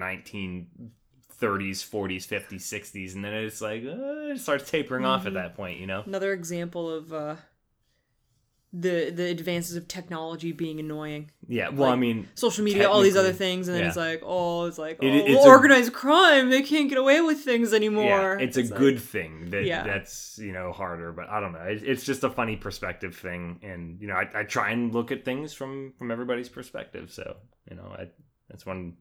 [1.41, 5.35] 1930s, 40s, 50s, 60s, and then it's like uh, it starts tapering off at Mhm.
[5.35, 5.79] that point.
[5.79, 6.03] You know?
[6.05, 7.35] another example of uh
[8.73, 11.69] the the advances of technology being annoying Yeah.
[11.69, 13.87] Well, I mean, social media all these other things and then yeah.
[13.87, 17.21] it's like oh it's like oh, It- it's a- organized crime they can't get away
[17.21, 19.83] with things anymore yeah, it's a like- good thing that Yeah.
[19.83, 21.13] that's you know harder.
[21.13, 21.61] But I don't know.
[21.61, 25.11] It, it's just a funny perspective thing, and you know, I, I try and look
[25.13, 27.09] at things from from everybody's perspective.
[27.11, 27.37] So
[27.71, 28.09] you know, I,
[28.49, 28.97] that's one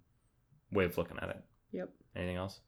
[0.70, 1.40] way of looking at it.
[1.72, 1.90] Yep.
[2.16, 2.61] Anything else?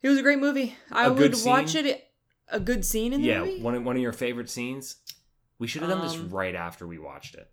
[0.00, 0.76] it was a great movie.
[0.92, 2.04] I A would watch it
[2.48, 3.60] a good scene in the yeah, movie?
[3.60, 4.96] one of, one of your favorite scenes.
[5.58, 7.50] We should have done this Um, right after we watched it.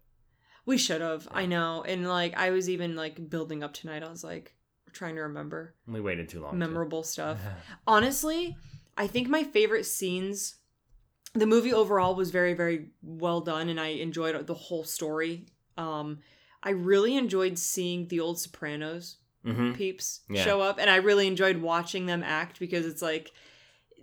[0.65, 1.83] we should have i know.
[1.87, 4.03] And like i was even like building up tonight.
[4.03, 4.55] I was like
[4.93, 6.57] trying to remember We waited too long.
[6.57, 7.39] memorable stuff.
[7.87, 8.55] Honestly
[8.97, 10.55] i think my favorite scenes
[11.33, 15.47] the movie overall was very very well done and i enjoyed the whole story.
[15.77, 16.19] Um
[16.63, 19.75] i really enjoyed seeing the old sopranos Mhm.
[19.75, 20.43] peeps Yeah.
[20.43, 23.31] show up and i really enjoyed watching them act because it's like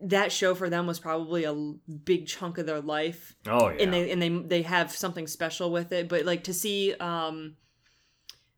[0.04, 3.82] that show for them was probably a big chunk of their life Oh yeah.
[3.82, 7.56] and they and they they have something special with it but like to see um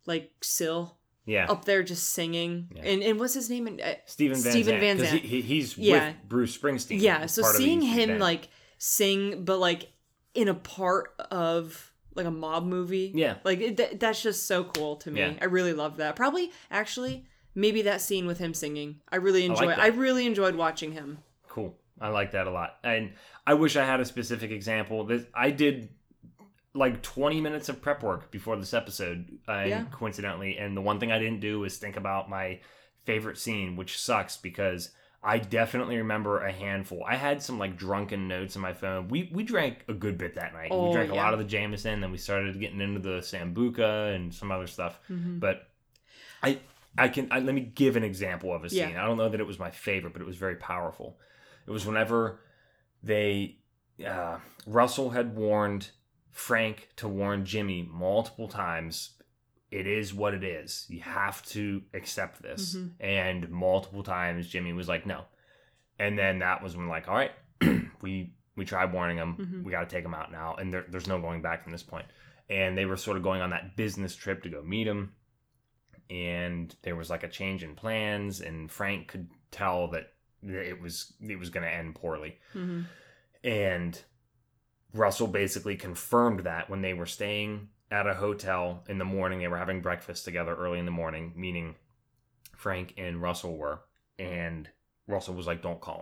[0.07, 1.47] like Sil yeah.
[1.51, 2.83] up there just singing Yeah.
[2.83, 4.81] and and what's his name and uh, Steven Van Steven Zandt.
[4.81, 5.23] Van Zandt.
[5.23, 6.09] He, he- he's Yeah.
[6.09, 7.01] with Bruce Springsteen.
[7.01, 8.21] yeah so part of the seeing him Band.
[8.21, 9.91] like sing but like
[10.35, 13.37] in a part of like a mob movie Yeah.
[13.45, 15.35] like it, that, that's just so cool to me Yeah.
[15.41, 19.59] i really love that probably actually maybe that scene with him singing i really like
[19.59, 19.79] enjoy that.
[19.81, 21.77] I really enjoyed watching him Cool.
[22.01, 22.79] I like that a lot.
[22.83, 23.13] And
[23.47, 25.05] I wish I had a specific example.
[25.05, 25.89] This I did
[26.75, 29.85] like 20 minutes of prep work before this episode, uh, Yeah.
[29.93, 30.59] coincidentally.
[30.59, 32.59] And the one thing I didn't do was think about my
[33.05, 34.91] favorite scene, which sucks because
[35.25, 37.03] I definitely remember a handful.
[37.07, 39.09] I had some like drunken notes in my phone.
[39.09, 40.69] We we drank a good bit that night.
[40.71, 44.15] Oh, we drank a lot of the Jameson, then we started getting into the Sambuca
[44.15, 44.99] and some other stuff.
[45.11, 45.41] Mhm.
[45.41, 45.71] But
[46.43, 46.59] I
[46.99, 48.91] I can I, let me give an example of a scene.
[48.91, 49.03] Yeah.
[49.03, 51.19] I don't know that it was my favorite, but it was very powerful.
[51.67, 52.41] It was whenever
[53.03, 53.57] they
[54.07, 55.91] uh, Russell had warned
[56.31, 59.11] Frank to warn Jimmy multiple times.
[59.75, 60.87] It is what it is.
[60.89, 62.77] You have to accept this.
[62.77, 62.93] Mhm.
[63.01, 65.25] And multiple times Jimmy was like, no.
[65.99, 67.33] And then that was when like, all right,
[68.01, 69.37] we we tried warning him.
[69.37, 69.65] Mhm.
[69.65, 71.83] We got to take him out now, and there, there's no going back from this
[71.83, 72.07] point.
[72.49, 75.13] And they were sort of going on that business trip to go meet him,
[76.09, 81.15] and there was like a change in plans, and Frank could tell that it was
[81.21, 82.39] it was going to end poorly.
[82.55, 82.87] Mhm.
[83.43, 84.01] And
[84.93, 89.49] Russell basically confirmed that when they were staying at a hotel in the morning, they
[89.49, 91.77] were having breakfast together early in the morning, meaning
[92.57, 93.81] Frank and Russell were.
[94.19, 94.69] And
[95.07, 96.01] Russell was like, don't call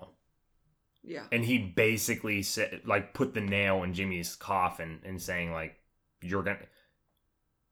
[1.04, 1.10] him.
[1.14, 5.74] yeah And he basically said, like, put the nail in Jimmy's coffin and saying, like,
[6.22, 6.66] you're going to.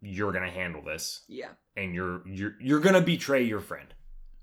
[0.02, 3.88] You're gonna handle this, yeah and you're you're you're gonna betray your friend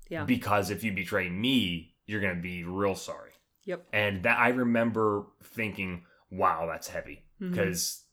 [0.08, 3.32] yeah because if you betray me, you're gonna be real sorry.
[3.64, 3.86] Yep.
[3.92, 7.50] And that I remember thinking, wow, that's heavy Mhm.
[7.50, 8.04] because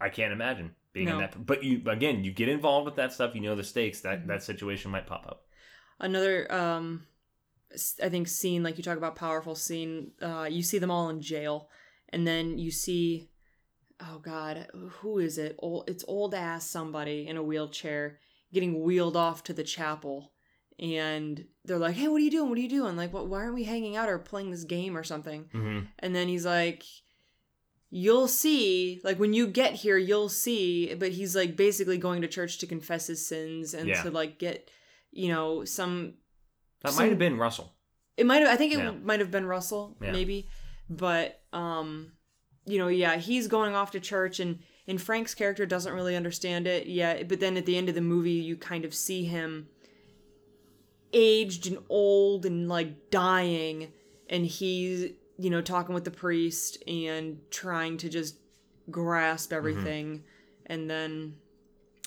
[0.00, 1.46] I can't imagine being in that.
[1.46, 4.00] But you again, you get involved with that stuff, you know the stakes.
[4.02, 4.26] That Mhm.
[4.28, 5.46] that situation might pop up.
[6.00, 7.06] another um
[8.02, 11.20] i think scene like you talk about powerful scene uh you see them all in
[11.22, 11.68] jail
[12.10, 13.30] and then you see
[14.00, 14.66] oh god
[15.00, 18.18] who is it old it's old ass somebody in a wheelchair
[18.52, 20.32] getting wheeled off to the chapel
[20.78, 23.38] and they're like hey what are you doing what are you doing like what, why
[23.38, 25.86] aren't we hanging out or playing this game or something Mm-hmm.
[26.00, 26.82] and then he's like
[27.94, 32.26] you'll see like when you get here you'll see but he's like basically going to
[32.28, 34.02] church to confess his sins and Yeah.
[34.02, 34.70] to like get
[35.10, 36.14] you know some
[36.82, 37.74] That some- might have been Russell.
[38.16, 38.92] it might have i think it Yeah.
[38.92, 40.10] might have been russell Yeah.
[40.12, 40.48] maybe
[40.88, 42.12] but um
[42.64, 46.66] you know yeah he's going off to church and and frank's character doesn't really understand
[46.66, 49.68] it yet but then at the end of the movie you kind of see him
[51.12, 53.92] aged and old and like dying
[54.30, 58.36] and he's you know talking with the priest and trying to just
[58.90, 60.24] grasp everything.
[60.66, 61.36] And then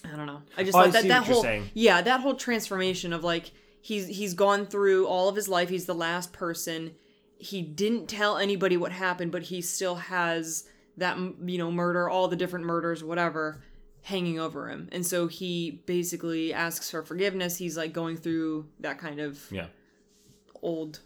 [0.04, 0.42] i don't know.
[0.58, 0.96] I just Mm-hmm.
[0.96, 1.42] Oh, I that that whole
[1.74, 5.70] yeah that whole transformation of like he's he's gone through all of his life.
[5.70, 6.96] He's the last person.
[7.38, 10.68] He didn't tell anybody what happened but he still has
[10.98, 13.62] that you know murder all the different murders whatever
[14.04, 14.88] hanging over him.
[14.92, 17.58] And so he basically asks for forgiveness.
[17.58, 19.68] He's like going through that kind of Yeah.
[20.62, 21.00] old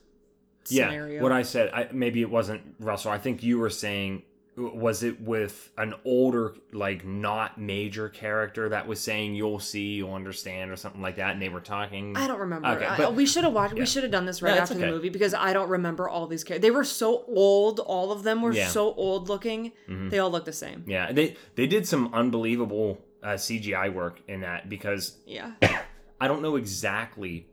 [0.71, 1.21] Yeah.
[1.21, 3.12] What I said, I, maybe it wasn't Russell.
[3.12, 4.23] I think you were saying,
[4.58, 10.13] was it with an older, like not major character that was saying you'll see, you'll
[10.13, 12.17] understand, or something like that, and they were talking.
[12.17, 12.67] I don't remember.
[12.67, 13.73] Okay, I- we should have watched.
[13.75, 13.79] yeah.
[13.79, 14.86] We should have done this right it's after okay.
[14.86, 16.62] the movie because I don't remember all these characters.
[16.63, 17.79] They were so old.
[17.79, 18.67] All of them were Yeah.
[18.67, 19.71] so old looking.
[19.88, 20.10] Mhm.
[20.10, 20.84] They all look the same.
[20.88, 25.51] Yeah, they they did some unbelievable uh, CGI work in that because Yeah.
[26.21, 27.47] I don't know exactly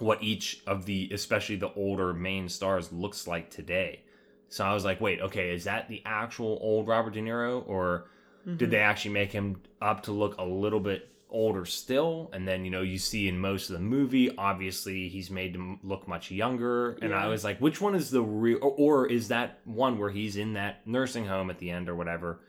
[0.00, 4.02] what each of the, especially the older main stars, looks like today.
[4.48, 8.06] So I was like, wait, okay, is that the actual old Robert De Niro, or
[8.46, 8.56] Mm-hmm.
[8.56, 12.30] did they actually make him up to look a little bit older still?
[12.32, 15.78] And then you know you see in most of the movie, obviously he's made to
[15.82, 19.28] look much younger, and I was like, which one is the real, or, or is
[19.28, 22.40] that one where he's in that nursing home at the end or whatever?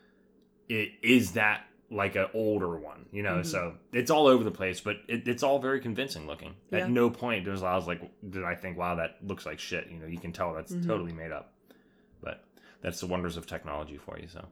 [0.70, 3.40] It is that like an older one, you know?
[3.40, 3.46] Mhm.
[3.46, 6.56] So it's all over the place, but it, it's all very convincing looking.
[6.72, 6.80] Yeah.
[6.86, 9.88] At no point does I was like, did I think, wow, that looks like shit?
[9.92, 10.88] You know, you can tell that's Mhm.
[10.88, 11.54] totally made up.
[12.22, 12.46] But
[12.82, 14.28] that's the wonders of technology for you.
[14.30, 14.46] So,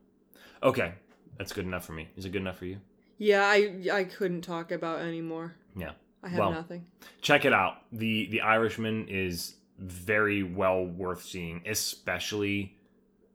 [0.63, 0.93] okay,
[1.37, 2.09] that's good enough for me.
[2.17, 2.81] Is it good enough for you?
[3.17, 3.45] Yeah.
[3.45, 5.55] I I couldn't talk about anymore.
[5.77, 5.91] Yeah.
[6.21, 6.85] I have Well, nothing.
[7.21, 7.77] Check it out.
[7.93, 12.75] the The Irishman is very well worth seeing, especially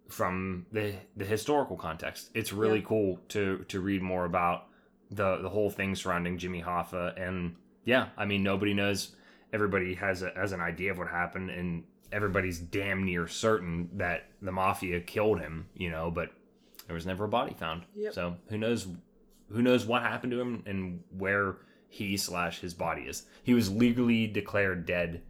[0.08, 2.30] from the the historical context.
[2.34, 2.86] It's really Yeah.
[2.86, 4.66] cool to to read more about
[5.10, 9.14] the the whole thing surrounding Jimmy Hoffa and yeah, I mean nobody knows.
[9.52, 14.24] Everybody has a, has an idea of what happened, and everybody's damn near certain that
[14.42, 16.30] the mafia killed him, you know, but
[16.86, 17.82] there was never a body found.
[17.94, 18.12] Yep.
[18.14, 18.88] So who knows
[19.50, 21.56] who knows what happened to him and where
[21.88, 23.26] he slash his body is.
[23.44, 25.22] He was legally declared dead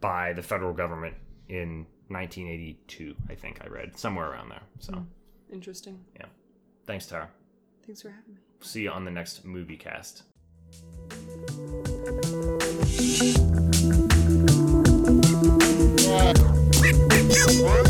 [0.00, 1.14] by the federal government
[1.48, 4.62] in 1982, I think I read, somewhere around there.
[4.78, 5.02] So hmm.
[5.52, 6.04] interesting.
[6.16, 6.26] Yeah.
[6.86, 7.28] Thanks, Tara.
[7.84, 8.40] Thanks for having me.
[8.60, 10.22] See you on the next movie cast.
[15.98, 17.84] Yeah.